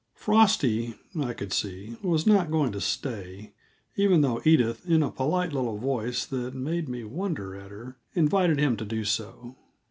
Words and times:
Frosty, 0.15 0.95
I 1.19 1.33
could 1.33 1.53
see, 1.53 1.95
was 2.01 2.25
not 2.25 2.49
going 2.49 2.71
to 2.71 2.81
stay, 2.81 3.53
even 3.95 4.21
though 4.21 4.41
Edith, 4.43 4.89
in 4.89 5.03
a 5.03 5.11
polite 5.11 5.53
little 5.53 5.77
voice 5.77 6.25
that 6.25 6.55
made 6.55 6.89
me 6.89 7.03
wonder 7.03 7.55
at 7.55 7.69
her, 7.69 7.97
invited 8.15 8.57
him 8.57 8.75
to 8.77 8.85
do 8.85 9.03
so. 9.05 9.55